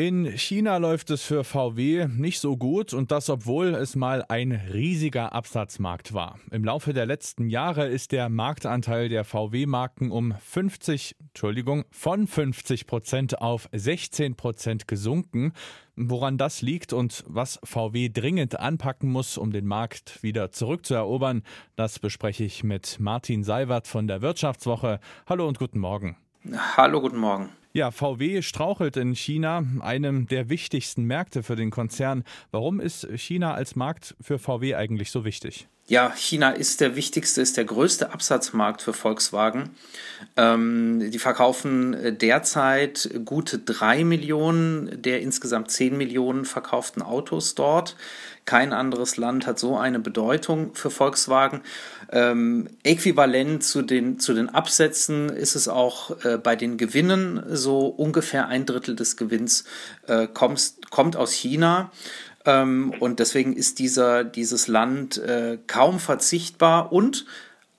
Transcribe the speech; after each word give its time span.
In 0.00 0.38
China 0.38 0.78
läuft 0.78 1.10
es 1.10 1.22
für 1.22 1.44
VW 1.44 2.08
nicht 2.08 2.40
so 2.40 2.56
gut 2.56 2.94
und 2.94 3.10
das, 3.10 3.28
obwohl 3.28 3.74
es 3.74 3.96
mal 3.96 4.24
ein 4.30 4.50
riesiger 4.52 5.34
Absatzmarkt 5.34 6.14
war. 6.14 6.38
Im 6.50 6.64
Laufe 6.64 6.94
der 6.94 7.04
letzten 7.04 7.50
Jahre 7.50 7.86
ist 7.86 8.12
der 8.12 8.30
Marktanteil 8.30 9.10
der 9.10 9.24
VW-Marken 9.24 10.10
um 10.10 10.32
50, 10.42 11.16
Entschuldigung, 11.20 11.84
von 11.90 12.26
50 12.26 12.86
Prozent 12.86 13.42
auf 13.42 13.68
16 13.72 14.36
Prozent 14.36 14.88
gesunken. 14.88 15.52
Woran 15.96 16.38
das 16.38 16.62
liegt 16.62 16.94
und 16.94 17.22
was 17.26 17.60
VW 17.62 18.08
dringend 18.08 18.58
anpacken 18.58 19.12
muss, 19.12 19.36
um 19.36 19.52
den 19.52 19.66
Markt 19.66 20.22
wieder 20.22 20.50
zurückzuerobern, 20.50 21.42
das 21.76 21.98
bespreche 21.98 22.44
ich 22.44 22.64
mit 22.64 22.96
Martin 23.00 23.44
Seiwert 23.44 23.86
von 23.86 24.06
der 24.06 24.22
Wirtschaftswoche. 24.22 24.98
Hallo 25.26 25.46
und 25.46 25.58
guten 25.58 25.78
Morgen. 25.78 26.16
Hallo, 26.78 27.02
guten 27.02 27.18
Morgen. 27.18 27.50
Ja, 27.72 27.92
VW 27.92 28.42
strauchelt 28.42 28.96
in 28.96 29.14
China, 29.14 29.64
einem 29.78 30.26
der 30.26 30.48
wichtigsten 30.48 31.04
Märkte 31.04 31.44
für 31.44 31.54
den 31.54 31.70
Konzern. 31.70 32.24
Warum 32.50 32.80
ist 32.80 33.06
China 33.14 33.54
als 33.54 33.76
Markt 33.76 34.16
für 34.20 34.40
VW 34.40 34.74
eigentlich 34.74 35.12
so 35.12 35.24
wichtig? 35.24 35.68
Ja, 35.90 36.12
China 36.14 36.50
ist 36.50 36.80
der 36.80 36.94
wichtigste, 36.94 37.42
ist 37.42 37.56
der 37.56 37.64
größte 37.64 38.12
Absatzmarkt 38.12 38.80
für 38.80 38.92
Volkswagen. 38.92 39.70
Ähm, 40.36 41.10
die 41.10 41.18
verkaufen 41.18 41.94
äh, 41.94 42.12
derzeit 42.12 43.10
gute 43.24 43.58
drei 43.58 44.04
Millionen 44.04 45.02
der 45.02 45.20
insgesamt 45.20 45.72
zehn 45.72 45.96
Millionen 45.96 46.44
verkauften 46.44 47.02
Autos 47.02 47.56
dort. 47.56 47.96
Kein 48.44 48.72
anderes 48.72 49.16
Land 49.16 49.48
hat 49.48 49.58
so 49.58 49.76
eine 49.76 49.98
Bedeutung 49.98 50.76
für 50.76 50.90
Volkswagen. 50.90 51.60
Ähm, 52.12 52.68
äquivalent 52.84 53.64
zu 53.64 53.82
den, 53.82 54.20
zu 54.20 54.32
den 54.32 54.48
Absätzen 54.48 55.28
ist 55.28 55.56
es 55.56 55.66
auch 55.66 56.24
äh, 56.24 56.38
bei 56.38 56.54
den 56.54 56.76
Gewinnen. 56.78 57.42
So 57.48 57.86
ungefähr 57.86 58.46
ein 58.46 58.64
Drittel 58.64 58.94
des 58.94 59.16
Gewinns 59.16 59.64
äh, 60.06 60.28
kommt, 60.28 60.74
kommt 60.90 61.16
aus 61.16 61.32
China. 61.32 61.90
Ähm, 62.44 62.94
und 63.00 63.18
deswegen 63.18 63.54
ist 63.54 63.78
dieser, 63.78 64.24
dieses 64.24 64.68
Land 64.68 65.18
äh, 65.18 65.58
kaum 65.66 65.98
verzichtbar 65.98 66.92
und 66.92 67.26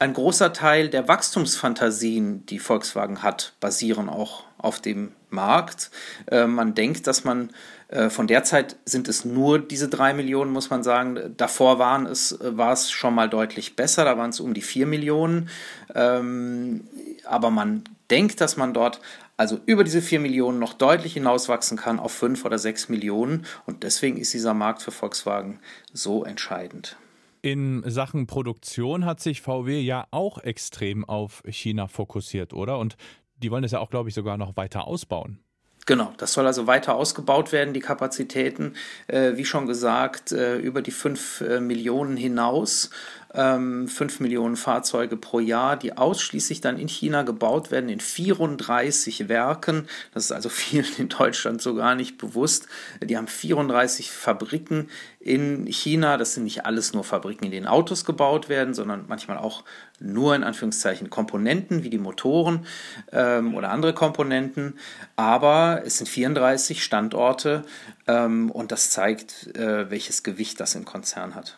ein 0.02 0.14
großer 0.14 0.52
Teil 0.52 0.90
der 0.90 1.08
Wachstumsfantasien, 1.08 2.46
die 2.48 2.58
Volkswagen 2.58 3.22
hat, 3.22 3.54
basieren 3.60 4.10
auch 4.10 4.46
auf 4.58 4.82
dem 4.82 5.12
Markt. 5.30 5.92
Äh, 6.28 6.48
man 6.48 6.74
denkt, 6.74 7.06
dass 7.06 7.24
man 7.24 7.52
äh, 7.88 8.10
von 8.10 8.26
der 8.26 8.44
Zeit 8.44 8.78
sind 8.86 9.08
es 9.08 9.26
nur 9.26 9.60
diese 9.60 9.90
drei 9.90 10.14
Millionen, 10.14 10.52
muss 10.52 10.70
man 10.70 10.82
sagen. 10.82 11.36
Davor 11.38 11.78
waren 11.78 12.06
es, 12.06 12.32
äh, 12.32 12.58
war 12.58 12.74
es 12.74 12.90
schon 12.90 13.14
mal 13.14 13.30
deutlich 13.30 13.76
besser, 13.76 14.06
da 14.06 14.18
waren 14.18 14.32
es 14.32 14.40
um 14.40 14.54
die 14.54 14.62
vier 14.62 14.88
Millionen. 14.88 15.50
Ähm, 15.94 16.88
aber 17.26 17.52
man 17.52 17.84
denkt, 18.10 18.42
dass 18.42 18.58
man 18.58 18.74
dort 18.74 19.02
also 19.42 19.60
über 19.66 19.84
diese 19.84 20.04
vier 20.04 20.20
Millionen 20.20 20.60
noch 20.60 20.74
deutlich 20.74 21.14
hinauswachsen 21.14 21.76
kann 21.76 22.00
auf 22.00 22.12
fünf 22.12 22.46
oder 22.46 22.60
sechs 22.60 22.90
Millionen. 22.90 23.48
Und 23.66 23.82
deswegen 23.82 24.18
ist 24.18 24.36
dieser 24.36 24.54
Markt 24.54 24.84
für 24.84 24.92
Volkswagen 24.92 25.60
so 25.92 26.24
entscheidend. 26.24 26.96
In 27.42 27.82
Sachen 27.88 28.28
Produktion 28.28 29.04
hat 29.04 29.20
sich 29.20 29.42
VW 29.42 29.80
ja 29.80 30.06
auch 30.12 30.38
extrem 30.38 31.04
auf 31.04 31.42
China 31.48 31.88
fokussiert, 31.88 32.54
oder? 32.54 32.78
Und 32.78 32.98
die 33.38 33.50
wollen 33.50 33.64
es 33.64 33.72
ja 33.72 33.80
auch, 33.80 33.90
glaube 33.90 34.10
ich, 34.10 34.16
sogar 34.16 34.38
noch 34.38 34.58
weiter 34.58 34.86
ausbauen. 34.86 35.40
Genau, 35.88 36.14
das 36.18 36.34
soll 36.34 36.46
also 36.46 36.68
weiter 36.68 36.94
ausgebaut 36.94 37.52
werden, 37.52 37.74
die 37.74 37.80
Kapazitäten, 37.80 38.76
äh, 39.08 39.36
wie 39.36 39.46
schon 39.46 39.66
gesagt, 39.66 40.32
äh, 40.32 40.58
über 40.58 40.84
die 40.84 40.92
5 40.92 41.42
äh, 41.42 41.60
Millionen 41.60 42.18
hinaus. 42.18 42.92
Ähm, 43.34 43.88
5 43.88 44.20
Millionen 44.20 44.56
Fahrzeuge 44.56 45.16
pro 45.18 45.40
Jahr, 45.40 45.78
die 45.78 45.98
ausschließlich 45.98 46.62
dann 46.62 46.78
in 46.78 46.88
China 46.88 47.24
gebaut 47.24 47.72
werden, 47.72 47.90
in 47.90 48.00
34 48.00 49.30
Werken. 49.30 49.88
Das 50.14 50.26
ist 50.26 50.32
also 50.32 50.50
vielen 50.62 50.88
in 50.98 51.10
Deutschland 51.10 51.62
so 51.62 51.76
gar 51.76 51.96
nicht 51.96 52.18
bewusst. 52.18 52.68
Die 53.02 53.18
haben 53.18 53.28
34 53.28 54.12
Fabriken 54.12 54.90
in 55.20 55.68
China. 55.68 56.18
Das 56.18 56.34
sind 56.34 56.44
nicht 56.44 56.66
alles 56.66 56.94
nur 56.94 57.04
Fabriken, 57.04 57.46
in 57.46 57.52
denen 57.52 57.68
Autos 57.68 58.06
gebaut 58.06 58.50
werden, 58.50 58.74
sondern 58.74 59.06
manchmal 59.08 59.38
auch 59.38 59.64
nur 60.00 60.36
in 60.36 60.44
Anführungszeichen 60.44 61.10
Komponenten 61.10 61.84
wie 61.84 61.90
die 61.90 61.98
Motoren 61.98 62.66
ähm, 63.12 63.56
oder 63.56 63.70
andere 63.70 63.94
Komponenten. 63.94 64.78
Aber 65.16 65.84
es 65.86 65.98
sind 65.98 66.08
34 66.08 66.84
Standorte 66.84 67.64
ähm, 68.08 68.52
und 68.52 68.72
das 68.72 68.90
zeigt, 68.90 69.56
äh, 69.56 69.90
welches 69.90 70.24
Gewicht 70.24 70.60
das 70.60 70.76
im 70.76 70.86
Konzern 70.86 71.36
hat. 71.36 71.58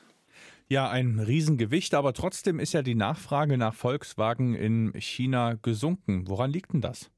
Ja, 0.69 0.90
ein 0.90 1.19
Riesengewicht, 1.19 1.94
aber 1.94 2.13
trotzdem 2.13 2.59
ist 2.59 2.74
ja 2.74 2.81
die 2.81 2.96
Nachfrage 2.96 3.57
nach 3.57 3.74
Volkswagen 3.74 4.56
in 4.56 4.94
China 5.00 5.56
gesunken. 5.62 6.28
Woran 6.28 6.51
liegt 6.51 6.74
denn 6.74 6.81
das? 6.81 7.12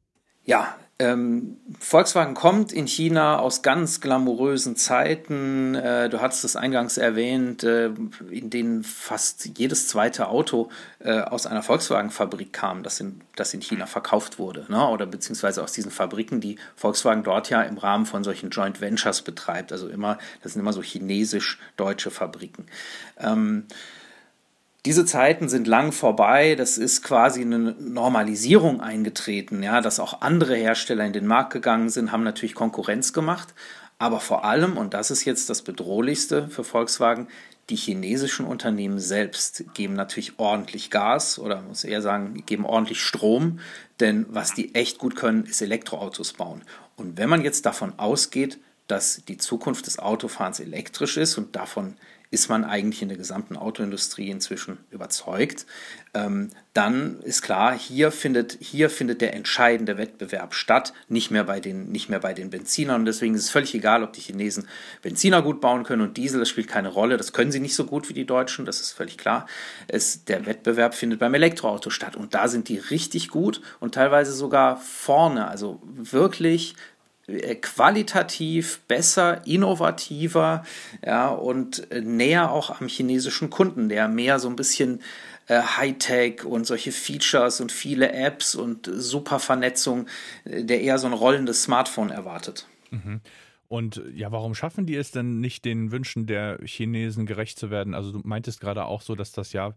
Ja, 0.43 0.75
ähm, 0.97 1.57
Volkswagen 1.77 2.35
kommt 2.35 2.71
in 2.71 2.87
China 2.87 3.39
aus 3.39 3.61
ganz 3.61 3.99
glamourösen 3.99 4.77
Zeiten. 4.77 5.75
Äh, 5.75 6.07
du 6.07 6.21
hattest 6.21 6.45
es 6.45 6.55
eingangs 6.55 6.97
erwähnt, 6.97 7.65
äh, 7.65 7.87
in 8.29 8.49
denen 8.49 8.83
fast 8.85 9.57
jedes 9.57 9.89
zweite 9.89 10.29
Auto 10.29 10.69
äh, 10.99 11.19
aus 11.19 11.47
einer 11.47 11.63
Volkswagen-Fabrik 11.63 12.53
kam, 12.53 12.81
das 12.81 13.01
in, 13.01 13.19
das 13.35 13.53
in 13.53 13.59
China 13.59 13.87
verkauft 13.87 14.39
wurde. 14.39 14.65
Ne? 14.69 14.87
Oder 14.87 15.05
beziehungsweise 15.05 15.63
aus 15.63 15.73
diesen 15.73 15.91
Fabriken, 15.91 16.39
die 16.39 16.57
Volkswagen 16.77 17.23
dort 17.23 17.49
ja 17.49 17.61
im 17.61 17.77
Rahmen 17.77 18.05
von 18.05 18.23
solchen 18.23 18.49
Joint 18.49 18.79
Ventures 18.79 19.21
betreibt. 19.21 19.73
Also 19.73 19.89
immer, 19.89 20.17
das 20.43 20.53
sind 20.53 20.61
immer 20.61 20.73
so 20.73 20.81
chinesisch-deutsche 20.81 22.09
Fabriken. 22.09 22.67
Ähm, 23.19 23.65
diese 24.85 25.05
Zeiten 25.05 25.49
sind 25.49 25.67
lang 25.67 25.91
vorbei. 25.91 26.55
Das 26.55 26.77
ist 26.77 27.03
quasi 27.03 27.41
eine 27.41 27.57
Normalisierung 27.79 28.81
eingetreten, 28.81 29.63
ja, 29.63 29.81
dass 29.81 29.99
auch 29.99 30.21
andere 30.21 30.55
Hersteller 30.55 31.05
in 31.05 31.13
den 31.13 31.25
Markt 31.25 31.51
gegangen 31.53 31.89
sind, 31.89 32.11
haben 32.11 32.23
natürlich 32.23 32.55
Konkurrenz 32.55 33.11
gemacht. 33.11 33.53
Aber 33.97 34.19
vor 34.19 34.45
allem, 34.45 34.77
und 34.77 34.93
das 34.93 35.09
ist 35.09 35.25
jetzt 35.25 35.49
das 35.49 35.61
Bedrohlichste 35.61 36.49
für 36.49 36.63
Volkswagen, 36.63 37.27
die 37.69 37.75
chinesischen 37.75 38.45
Unternehmen 38.45 38.99
selbst 38.99 39.63
geben 39.73 39.95
natürlich 39.95 40.37
ordentlich 40.37 40.91
Gas 40.91 41.39
oder 41.39 41.61
muss 41.63 41.83
eher 41.83 42.01
sagen, 42.01 42.43
geben 42.45 42.65
ordentlich 42.65 43.01
Strom, 43.01 43.59
denn 43.99 44.27
was 44.29 44.53
die 44.53 44.75
echt 44.75 44.99
gut 44.99 45.15
können, 45.15 45.45
ist 45.45 45.61
Elektroautos 45.61 46.33
bauen. 46.33 46.61
Und 46.95 47.17
wenn 47.17 47.29
man 47.29 47.43
jetzt 47.43 47.65
davon 47.65 47.93
ausgeht, 47.97 48.59
dass 48.87 49.23
die 49.27 49.37
Zukunft 49.37 49.87
des 49.87 49.99
Autofahrens 49.99 50.59
elektrisch 50.59 51.17
ist 51.17 51.37
und 51.37 51.55
davon 51.55 51.95
ist 52.31 52.49
man 52.49 52.65
eigentlich 52.65 53.01
in 53.01 53.07
der 53.07 53.17
gesamten 53.17 53.55
Autoindustrie 53.55 54.29
inzwischen 54.29 54.79
überzeugt, 54.91 55.65
ähm, 56.13 56.49
dann 56.73 57.21
ist 57.21 57.41
klar, 57.41 57.77
hier 57.77 58.11
findet, 58.11 58.57
hier 58.59 58.89
findet 58.89 59.21
der 59.21 59.33
entscheidende 59.33 59.97
Wettbewerb 59.97 60.53
statt, 60.53 60.91
nicht 61.07 61.31
mehr, 61.31 61.45
bei 61.45 61.61
den, 61.61 61.91
nicht 61.91 62.09
mehr 62.09 62.19
bei 62.19 62.33
den 62.33 62.49
Benzinern. 62.49 63.01
Und 63.01 63.05
deswegen 63.05 63.35
ist 63.35 63.43
es 63.43 63.49
völlig 63.51 63.73
egal, 63.73 64.03
ob 64.03 64.11
die 64.13 64.21
Chinesen 64.21 64.67
Benziner 65.01 65.41
gut 65.41 65.61
bauen 65.61 65.83
können 65.83 66.01
und 66.01 66.17
Diesel, 66.17 66.39
das 66.39 66.49
spielt 66.49 66.67
keine 66.67 66.89
Rolle. 66.89 67.15
Das 67.15 67.31
können 67.31 67.51
sie 67.51 67.61
nicht 67.61 67.75
so 67.75 67.85
gut 67.85 68.09
wie 68.09 68.13
die 68.13 68.25
Deutschen, 68.25 68.65
das 68.65 68.81
ist 68.81 68.91
völlig 68.91 69.17
klar. 69.17 69.47
Es, 69.87 70.25
der 70.25 70.45
Wettbewerb 70.45 70.93
findet 70.93 71.19
beim 71.19 71.33
Elektroauto 71.33 71.89
statt 71.89 72.17
und 72.17 72.33
da 72.33 72.47
sind 72.47 72.67
die 72.67 72.77
richtig 72.77 73.29
gut 73.29 73.61
und 73.79 73.95
teilweise 73.95 74.33
sogar 74.33 74.77
vorne, 74.77 75.47
also 75.47 75.81
wirklich 75.85 76.75
qualitativ 77.61 78.79
besser, 78.87 79.41
innovativer 79.45 80.63
ja, 81.03 81.29
und 81.29 81.91
äh, 81.91 82.01
näher 82.01 82.51
auch 82.51 82.79
am 82.79 82.87
chinesischen 82.87 83.49
Kunden, 83.49 83.89
der 83.89 84.07
mehr 84.07 84.39
so 84.39 84.47
ein 84.47 84.55
bisschen 84.55 85.01
äh, 85.47 85.61
Hightech 85.61 86.45
und 86.45 86.65
solche 86.65 86.91
Features 86.91 87.61
und 87.61 87.71
viele 87.71 88.11
Apps 88.11 88.55
und 88.55 88.89
super 88.91 89.39
Vernetzung, 89.39 90.07
äh, 90.45 90.63
der 90.63 90.81
eher 90.81 90.99
so 90.99 91.07
ein 91.07 91.13
rollendes 91.13 91.63
Smartphone 91.63 92.11
erwartet. 92.11 92.67
Mhm. 92.91 93.21
Und 93.67 94.01
ja, 94.13 94.31
warum 94.31 94.53
schaffen 94.53 94.85
die 94.85 94.95
es 94.95 95.11
denn 95.11 95.39
nicht, 95.39 95.65
den 95.65 95.91
Wünschen 95.91 96.27
der 96.27 96.59
Chinesen 96.63 97.25
gerecht 97.25 97.57
zu 97.57 97.71
werden? 97.71 97.95
Also 97.95 98.11
du 98.11 98.21
meintest 98.23 98.59
gerade 98.59 98.85
auch 98.85 99.01
so, 99.01 99.15
dass 99.15 99.31
das 99.31 99.53
ja, 99.53 99.73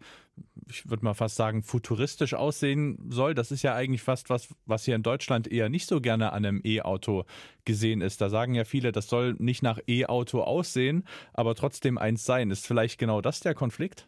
ich 0.69 0.89
würde 0.91 1.05
mal 1.05 1.15
fast 1.15 1.37
sagen, 1.37 1.63
futuristisch 1.63 2.35
aussehen 2.35 2.99
soll. 3.09 3.35
Das 3.35 3.51
ist 3.51 3.63
ja 3.63 3.75
eigentlich 3.75 4.03
fast 4.03 4.29
was, 4.29 4.49
was 4.67 4.85
hier 4.85 4.95
in 4.95 5.03
Deutschland 5.03 5.51
eher 5.51 5.71
nicht 5.71 5.89
so 5.89 6.03
gerne 6.03 6.33
an 6.33 6.45
einem 6.45 6.61
E-Auto 6.65 7.25
gesehen 7.65 8.03
ist. 8.03 8.21
Da 8.21 8.29
sagen 8.29 8.55
ja 8.55 8.65
viele, 8.65 8.93
das 8.93 9.09
soll 9.09 9.37
nicht 9.39 9.63
nach 9.63 9.79
E-Auto 9.87 10.43
aussehen, 10.43 11.05
aber 11.33 11.55
trotzdem 11.55 11.97
eins 11.97 12.25
sein. 12.25 12.51
Ist 12.51 12.67
vielleicht 12.67 12.99
genau 12.99 13.23
das 13.23 13.41
der 13.41 13.55
Konflikt? 13.55 14.07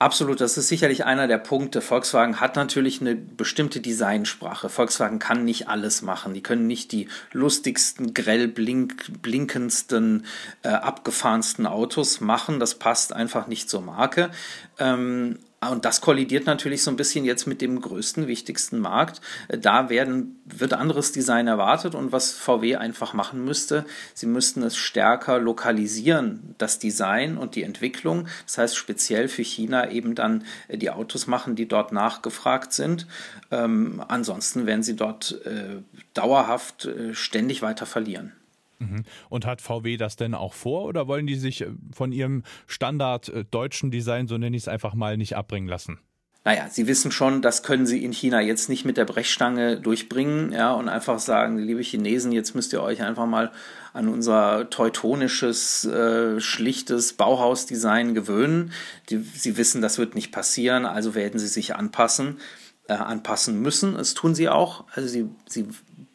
Absolut, 0.00 0.40
das 0.40 0.56
ist 0.56 0.68
sicherlich 0.68 1.04
einer 1.04 1.26
der 1.26 1.38
Punkte. 1.38 1.80
Volkswagen 1.80 2.40
hat 2.40 2.54
natürlich 2.54 3.00
eine 3.00 3.16
bestimmte 3.16 3.80
Designsprache. 3.80 4.68
Volkswagen 4.68 5.18
kann 5.18 5.44
nicht 5.44 5.68
alles 5.68 6.02
machen. 6.02 6.34
Die 6.34 6.42
können 6.42 6.68
nicht 6.68 6.92
die 6.92 7.08
lustigsten, 7.32 8.14
grell 8.14 8.46
blink, 8.46 9.22
blinkendsten, 9.22 10.24
äh, 10.62 10.68
abgefahrensten 10.68 11.66
Autos 11.66 12.20
machen. 12.20 12.60
Das 12.60 12.76
passt 12.76 13.12
einfach 13.12 13.48
nicht 13.48 13.68
zur 13.68 13.80
Marke. 13.80 14.30
Ähm, 14.78 15.40
Und 15.60 15.84
das 15.84 16.00
kollidiert 16.00 16.46
natürlich 16.46 16.84
so 16.84 16.90
ein 16.90 16.96
bisschen 16.96 17.24
jetzt 17.24 17.46
mit 17.46 17.60
dem 17.60 17.80
größten, 17.80 18.28
wichtigsten 18.28 18.78
Markt. 18.78 19.20
Da 19.48 19.90
werden, 19.90 20.40
wird 20.44 20.72
anderes 20.72 21.10
Design 21.10 21.48
erwartet 21.48 21.96
und 21.96 22.12
was 22.12 22.30
VW 22.30 22.76
einfach 22.76 23.12
machen 23.12 23.44
müsste, 23.44 23.84
sie 24.14 24.26
müssten 24.26 24.62
es 24.62 24.76
stärker 24.76 25.40
lokalisieren, 25.40 26.54
das 26.58 26.78
Design 26.78 27.36
und 27.36 27.56
die 27.56 27.64
Entwicklung. 27.64 28.28
Das 28.46 28.58
heißt, 28.58 28.76
speziell 28.76 29.26
für 29.26 29.42
China 29.42 29.90
eben 29.90 30.14
dann 30.14 30.44
die 30.70 30.90
Autos 30.90 31.26
machen, 31.26 31.56
die 31.56 31.66
dort 31.66 31.90
nachgefragt 31.90 32.72
sind. 32.72 33.08
Ähm, 33.50 34.02
ansonsten 34.06 34.64
werden 34.64 34.84
sie 34.84 34.94
dort 34.94 35.44
äh, 35.44 35.82
dauerhaft 36.14 36.84
äh, 36.84 37.14
ständig 37.14 37.62
weiter 37.62 37.86
verlieren. 37.86 38.32
Mhm. 38.78 39.02
Und 39.28 39.46
hat 39.46 39.60
VW 39.60 39.96
das 39.96 40.16
denn 40.16 40.34
auch 40.34 40.54
vor 40.54 40.84
oder 40.84 41.08
wollen 41.08 41.26
die 41.26 41.34
sich 41.34 41.62
äh, 41.62 41.70
von 41.92 42.12
ihrem 42.12 42.42
Standard 42.66 43.28
äh, 43.28 43.44
deutschen 43.44 43.90
Design, 43.90 44.28
so 44.28 44.38
nenne 44.38 44.56
ich 44.56 44.64
es 44.64 44.68
einfach 44.68 44.94
mal, 44.94 45.16
nicht 45.16 45.36
abbringen 45.36 45.68
lassen? 45.68 45.98
Naja, 46.44 46.68
sie 46.70 46.86
wissen 46.86 47.10
schon, 47.10 47.42
das 47.42 47.62
können 47.62 47.84
sie 47.84 48.02
in 48.02 48.12
China 48.12 48.40
jetzt 48.40 48.70
nicht 48.70 48.84
mit 48.84 48.96
der 48.96 49.04
Brechstange 49.04 49.78
durchbringen, 49.80 50.52
ja, 50.52 50.72
und 50.72 50.88
einfach 50.88 51.18
sagen, 51.18 51.58
liebe 51.58 51.82
Chinesen, 51.82 52.32
jetzt 52.32 52.54
müsst 52.54 52.72
ihr 52.72 52.82
euch 52.82 53.02
einfach 53.02 53.26
mal 53.26 53.52
an 53.92 54.08
unser 54.08 54.70
teutonisches, 54.70 55.84
äh, 55.84 56.40
schlichtes 56.40 57.14
Bauhausdesign 57.14 58.14
gewöhnen. 58.14 58.72
Die, 59.10 59.18
sie 59.18 59.58
wissen, 59.58 59.82
das 59.82 59.98
wird 59.98 60.14
nicht 60.14 60.32
passieren, 60.32 60.86
also 60.86 61.14
werden 61.14 61.38
sie 61.38 61.48
sich 61.48 61.74
anpassen, 61.74 62.38
äh, 62.86 62.94
anpassen 62.94 63.60
müssen. 63.60 63.94
Das 63.96 64.14
tun 64.14 64.34
sie 64.34 64.48
auch. 64.48 64.84
Also 64.94 65.08
sie, 65.08 65.28
sie 65.46 65.66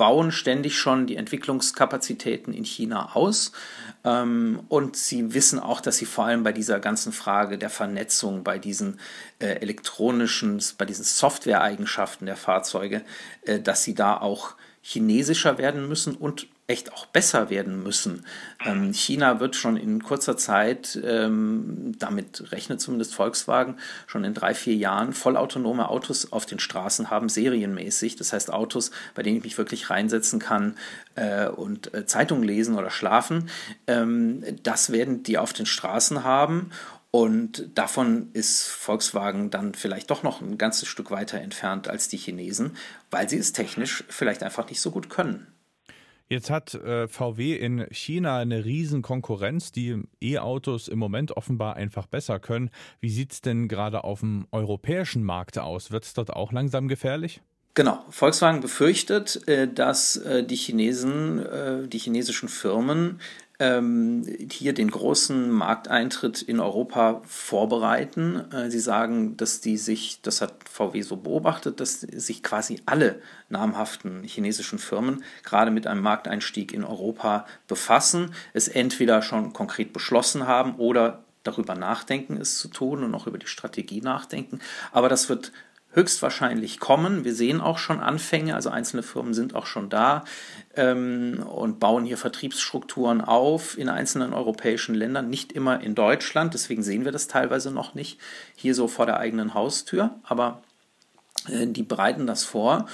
bauen 0.03 0.33
ständig 0.33 0.77
schon 0.77 1.07
die 1.07 1.15
Entwicklungskapazitäten 1.15 2.53
in 2.53 2.65
China 2.65 3.15
aus. 3.15 3.53
Ähm, 4.03 4.59
und 4.67 4.97
sie 4.97 5.33
wissen 5.33 5.59
auch, 5.59 5.79
dass 5.79 5.95
sie 5.95 6.05
vor 6.05 6.25
allem 6.25 6.43
bei 6.43 6.51
dieser 6.51 6.81
ganzen 6.81 7.13
Frage 7.13 7.57
der 7.57 7.69
Vernetzung, 7.69 8.43
bei 8.43 8.59
diesen 8.59 8.99
äh, 9.39 9.61
elektronischen, 9.61 10.61
bei 10.77 10.83
diesen 10.83 11.05
Software-Eigenschaften 11.05 12.25
der 12.25 12.35
Fahrzeuge, 12.35 13.03
äh, 13.43 13.61
dass 13.61 13.85
sie 13.85 13.95
da 13.95 14.17
auch 14.17 14.55
chinesischer 14.81 15.57
werden 15.57 15.87
müssen 15.87 16.17
und 16.17 16.47
echt 16.67 16.93
auch 16.93 17.05
besser 17.07 17.49
werden 17.49 17.83
müssen. 17.83 18.25
Ähm, 18.63 18.93
China 18.93 19.41
wird 19.41 19.55
schon 19.57 19.75
in 19.75 20.01
kurzer 20.01 20.37
Zeit, 20.37 20.97
ähm, 21.03 21.93
damit 21.99 22.51
rechnet 22.53 22.79
zumindest 22.79 23.13
Volkswagen, 23.13 23.77
schon 24.07 24.23
in 24.23 24.33
drei, 24.33 24.53
vier 24.53 24.75
Jahren 24.75 25.11
vollautonome 25.11 25.89
Autos 25.89 26.31
auf 26.31 26.45
den 26.45 26.59
Straßen 26.59 27.09
haben, 27.09 27.27
serienmäßig. 27.27 28.15
Das 28.15 28.31
heißt 28.31 28.53
Autos, 28.53 28.91
bei 29.13 29.23
denen 29.23 29.37
ich 29.37 29.43
mich 29.43 29.57
wirklich 29.57 29.89
reinsetzen 29.89 30.39
kann 30.39 30.77
äh, 31.15 31.47
und 31.47 31.93
äh, 31.93 32.05
Zeitung 32.05 32.43
lesen 32.43 32.75
oder 32.75 32.89
schlafen. 32.89 33.49
Ähm, 33.87 34.43
das 34.63 34.91
werden 34.91 35.23
die 35.23 35.37
auf 35.37 35.51
den 35.51 35.65
Straßen 35.65 36.23
haben. 36.23 36.71
Und 37.11 37.77
davon 37.77 38.29
ist 38.33 38.67
Volkswagen 38.69 39.51
dann 39.51 39.75
vielleicht 39.75 40.09
doch 40.09 40.23
noch 40.23 40.41
ein 40.41 40.57
ganzes 40.57 40.87
Stück 40.87 41.11
weiter 41.11 41.39
entfernt 41.39 41.87
als 41.87 42.07
die 42.07 42.17
Chinesen, 42.17 42.75
weil 43.11 43.29
sie 43.29 43.37
es 43.37 43.53
technisch 43.53 44.03
vielleicht 44.09 44.41
einfach 44.41 44.67
nicht 44.67 44.81
so 44.81 44.89
gut 44.89 45.11
können. 45.11 45.52
Jetzt 46.29 46.49
hat 46.49 46.73
äh, 46.73 47.07
VW 47.07 47.55
in 47.55 47.85
China 47.91 48.37
eine 48.37 48.65
riesen 48.65 49.01
Konkurrenz, 49.01 49.71
die 49.71 50.03
E-Autos 50.21 50.87
im 50.87 50.97
Moment 50.97 51.35
offenbar 51.37 51.75
einfach 51.75 52.07
besser 52.07 52.39
können. 52.39 52.69
Wie 52.99 53.09
sieht 53.09 53.33
es 53.33 53.41
denn 53.41 53.67
gerade 53.67 54.03
auf 54.03 54.21
dem 54.21 54.47
europäischen 54.51 55.23
Markt 55.23 55.59
aus? 55.59 55.91
Wird 55.91 56.05
es 56.05 56.13
dort 56.13 56.31
auch 56.31 56.51
langsam 56.51 56.87
gefährlich? 56.87 57.41
Genau, 57.75 58.05
Volkswagen 58.09 58.61
befürchtet, 58.61 59.47
äh, 59.47 59.67
dass 59.67 60.15
äh, 60.17 60.43
die 60.43 60.55
Chinesen, 60.55 61.43
äh, 61.43 61.87
die 61.87 61.97
chinesischen 61.97 62.47
Firmen 62.47 63.19
ähm, 63.59 64.25
hier 64.51 64.73
den 64.73 64.89
großen 64.89 65.49
Markteintritt 65.49 66.41
in 66.41 66.59
Europa 66.59 67.21
vorbereiten. 67.25 68.51
Äh, 68.51 68.71
sie 68.71 68.79
sagen, 68.79 69.37
dass 69.37 69.61
die 69.61 69.77
sich, 69.77 70.21
das 70.21 70.41
hat 70.41 70.53
VW 70.69 71.01
so 71.01 71.17
beobachtet, 71.17 71.79
dass 71.79 72.01
sich 72.01 72.41
quasi 72.41 72.81
alle 72.85 73.21
namhaften 73.49 74.23
chinesischen 74.23 74.79
Firmen 74.79 75.23
gerade 75.43 75.71
mit 75.71 75.87
einem 75.87 76.01
Markteinstieg 76.01 76.73
in 76.73 76.83
Europa 76.83 77.45
befassen, 77.67 78.33
es 78.53 78.67
entweder 78.67 79.21
schon 79.21 79.53
konkret 79.53 79.93
beschlossen 79.93 80.47
haben 80.47 80.75
oder 80.75 81.23
darüber 81.43 81.75
nachdenken, 81.75 82.37
es 82.37 82.57
zu 82.57 82.69
tun 82.69 83.03
und 83.03 83.11
noch 83.11 83.27
über 83.27 83.37
die 83.37 83.47
Strategie 83.47 84.01
nachdenken. 84.01 84.59
Aber 84.91 85.09
das 85.09 85.29
wird 85.29 85.51
höchstwahrscheinlich 85.93 86.79
kommen. 86.79 87.23
Wir 87.23 87.33
sehen 87.33 87.61
auch 87.61 87.77
schon 87.77 87.99
Anfänge, 87.99 88.55
also 88.55 88.69
einzelne 88.69 89.03
Firmen 89.03 89.33
sind 89.33 89.55
auch 89.55 89.65
schon 89.65 89.89
da 89.89 90.25
ähm, 90.75 91.43
und 91.47 91.79
bauen 91.79 92.05
hier 92.05 92.17
Vertriebsstrukturen 92.17 93.21
auf 93.21 93.77
in 93.77 93.89
einzelnen 93.89 94.33
europäischen 94.33 94.95
Ländern, 94.95 95.29
nicht 95.29 95.51
immer 95.51 95.81
in 95.81 95.95
Deutschland, 95.95 96.53
deswegen 96.53 96.83
sehen 96.83 97.05
wir 97.05 97.11
das 97.11 97.27
teilweise 97.27 97.71
noch 97.71 97.93
nicht 97.93 98.19
hier 98.55 98.75
so 98.75 98.87
vor 98.87 99.05
der 99.05 99.19
eigenen 99.19 99.53
Haustür, 99.53 100.19
aber 100.23 100.61
äh, 101.47 101.67
die 101.67 101.83
bereiten 101.83 102.27
das 102.27 102.43
vor. 102.43 102.87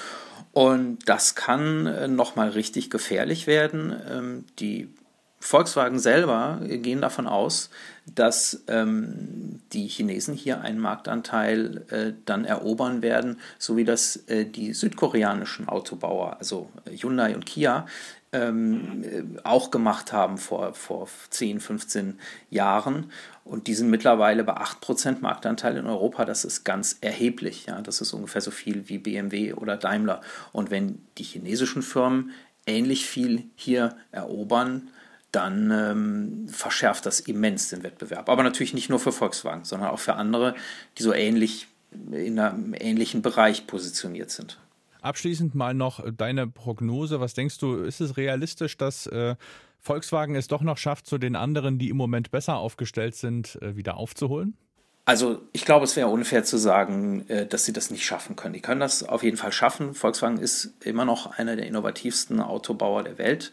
Und 0.51 1.07
das 1.07 1.35
kann 1.35 1.85
äh, 1.85 2.07
nochmal 2.07 2.49
richtig 2.49 2.89
gefährlich 2.89 3.47
werden. 3.47 3.95
Ähm, 4.09 4.45
die 4.57 4.89
Volkswagen 5.39 5.99
selber 5.99 6.59
gehen 6.67 7.01
davon 7.01 7.25
aus, 7.25 7.69
dass 8.05 8.63
ähm, 8.67 9.61
die 9.71 9.87
Chinesen 9.87 10.33
hier 10.33 10.61
einen 10.61 10.79
Marktanteil 10.79 11.85
äh, 11.89 12.13
dann 12.25 12.43
erobern 12.43 13.01
werden, 13.01 13.39
so 13.57 13.77
wie 13.77 13.85
das 13.85 14.17
äh, 14.27 14.45
die 14.45 14.73
südkoreanischen 14.73 15.69
Autobauer, 15.69 16.37
also 16.39 16.69
Hyundai 16.85 17.35
und 17.35 17.45
Kia, 17.45 17.85
ähm, 18.31 19.03
äh, 19.03 19.23
auch 19.43 19.71
gemacht 19.71 20.13
haben 20.13 20.37
vor, 20.37 20.73
vor 20.73 21.07
10, 21.29 21.59
15 21.59 22.19
Jahren. 22.49 23.11
Und 23.43 23.67
die 23.67 23.73
sind 23.73 23.89
mittlerweile 23.89 24.43
bei 24.43 24.55
8% 24.57 25.21
Marktanteil 25.21 25.77
in 25.77 25.87
Europa. 25.87 26.25
Das 26.25 26.45
ist 26.45 26.63
ganz 26.63 26.97
erheblich. 27.01 27.65
Ja? 27.67 27.81
Das 27.81 28.01
ist 28.01 28.13
ungefähr 28.13 28.41
so 28.41 28.51
viel 28.51 28.87
wie 28.87 28.99
BMW 28.99 29.53
oder 29.53 29.77
Daimler. 29.77 30.21
Und 30.51 30.69
wenn 30.69 31.01
die 31.17 31.23
chinesischen 31.23 31.81
Firmen 31.81 32.31
ähnlich 32.67 33.07
viel 33.07 33.45
hier 33.55 33.95
erobern, 34.11 34.89
dann 35.31 35.71
ähm, 35.71 36.49
verschärft 36.49 37.05
das 37.05 37.19
immens 37.19 37.69
den 37.69 37.83
Wettbewerb. 37.83 38.29
Aber 38.29 38.43
natürlich 38.43 38.73
nicht 38.73 38.89
nur 38.89 38.99
für 38.99 39.11
Volkswagen, 39.11 39.63
sondern 39.63 39.89
auch 39.89 39.99
für 39.99 40.13
andere, 40.15 40.55
die 40.97 41.03
so 41.03 41.13
ähnlich 41.13 41.67
in 42.11 42.39
einem 42.39 42.75
ähnlichen 42.77 43.21
Bereich 43.21 43.67
positioniert 43.67 44.31
sind. 44.31 44.59
Abschließend 45.01 45.55
mal 45.55 45.73
noch 45.73 46.03
deine 46.11 46.47
Prognose. 46.47 47.19
Was 47.19 47.33
denkst 47.33 47.57
du, 47.57 47.77
ist 47.77 48.01
es 48.01 48.17
realistisch, 48.17 48.77
dass 48.77 49.07
äh, 49.07 49.35
Volkswagen 49.79 50.35
es 50.35 50.47
doch 50.47 50.61
noch 50.61 50.77
schafft, 50.77 51.07
zu 51.07 51.17
den 51.17 51.35
anderen, 51.35 51.79
die 51.79 51.89
im 51.89 51.97
Moment 51.97 52.31
besser 52.31 52.57
aufgestellt 52.57 53.15
sind, 53.15 53.57
äh, 53.61 53.75
wieder 53.75 53.97
aufzuholen? 53.97 54.57
Also 55.05 55.41
ich 55.53 55.65
glaube, 55.65 55.85
es 55.85 55.95
wäre 55.95 56.09
unfair 56.09 56.43
zu 56.43 56.57
sagen, 56.57 57.27
äh, 57.29 57.47
dass 57.47 57.65
sie 57.65 57.73
das 57.73 57.89
nicht 57.89 58.05
schaffen 58.05 58.35
können. 58.35 58.53
Die 58.53 58.61
können 58.61 58.81
das 58.81 59.01
auf 59.01 59.23
jeden 59.23 59.37
Fall 59.37 59.51
schaffen. 59.51 59.93
Volkswagen 59.93 60.37
ist 60.37 60.73
immer 60.85 61.05
noch 61.05 61.37
einer 61.37 61.55
der 61.55 61.65
innovativsten 61.65 62.41
Autobauer 62.41 63.03
der 63.03 63.17
Welt. 63.17 63.51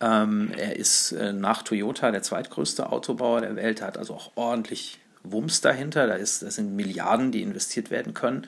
Ähm, 0.00 0.52
er 0.56 0.76
ist 0.76 1.12
äh, 1.12 1.32
nach 1.32 1.62
Toyota 1.62 2.10
der 2.10 2.22
zweitgrößte 2.22 2.90
Autobauer 2.90 3.40
der 3.40 3.56
Welt, 3.56 3.80
hat 3.80 3.96
also 3.96 4.14
auch 4.14 4.32
ordentlich 4.34 4.98
Wumms 5.22 5.60
dahinter. 5.60 6.06
Da, 6.06 6.14
ist, 6.14 6.42
das 6.42 6.56
sind 6.56 6.76
Milliarden, 6.76 7.32
die 7.32 7.42
investiert 7.42 7.90
werden 7.90 8.14
können. 8.14 8.46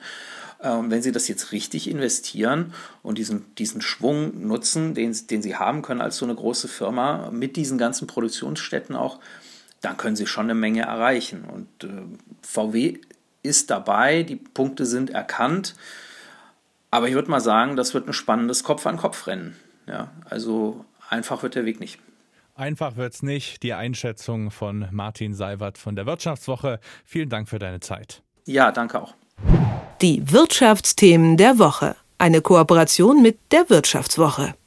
Ähm, 0.61 0.89
wenn 0.89 1.01
Sie 1.01 1.11
das 1.11 1.27
jetzt 1.27 1.51
richtig 1.51 1.89
investieren 1.89 2.73
und 3.03 3.17
diesen, 3.17 3.53
diesen 3.55 3.81
Schwung 3.81 4.47
nutzen, 4.47 4.93
den, 4.93 5.15
den 5.27 5.41
Sie 5.41 5.55
haben 5.55 5.81
können 5.81 6.01
als 6.01 6.17
so 6.17 6.25
eine 6.25 6.35
große 6.35 6.67
Firma, 6.67 7.29
mit 7.31 7.55
diesen 7.55 7.77
ganzen 7.77 8.07
Produktionsstätten 8.07 8.95
auch, 8.95 9.19
dann 9.81 9.97
können 9.97 10.15
Sie 10.15 10.25
schon 10.25 10.45
eine 10.45 10.55
Menge 10.55 10.81
erreichen. 10.81 11.45
Und 11.45 11.83
äh, 11.83 12.03
VW 12.41 12.99
ist 13.43 13.69
dabei, 13.69 14.23
die 14.23 14.35
Punkte 14.35 14.85
sind 14.85 15.11
erkannt. 15.11 15.75
Aber 16.89 17.07
ich 17.07 17.13
würde 17.13 17.29
mal 17.29 17.41
sagen, 17.41 17.75
das 17.75 17.93
wird 17.93 18.07
ein 18.07 18.13
spannendes 18.13 18.63
Kopf-an-Kopf-Rennen. 18.63 19.55
Ja, 19.87 20.11
also 20.25 20.85
einfach 21.09 21.43
wird 21.43 21.55
der 21.55 21.65
Weg 21.65 21.79
nicht. 21.79 21.99
Einfach 22.55 22.95
wird 22.95 23.13
es 23.13 23.21
nicht. 23.21 23.61
Die 23.61 23.73
Einschätzung 23.73 24.49
von 24.49 24.87
Martin 24.91 25.35
Seiwert 25.35 25.77
von 25.77 25.95
der 25.95 26.05
Wirtschaftswoche. 26.07 26.79
Vielen 27.05 27.29
Dank 27.29 27.47
für 27.49 27.59
deine 27.59 27.79
Zeit. 27.79 28.23
Ja, 28.45 28.71
danke 28.71 28.99
auch. 28.99 29.13
Die 30.01 30.31
Wirtschaftsthemen 30.31 31.37
der 31.37 31.59
Woche. 31.59 31.95
Eine 32.17 32.41
Kooperation 32.41 33.21
mit 33.21 33.37
der 33.51 33.69
Wirtschaftswoche. 33.69 34.55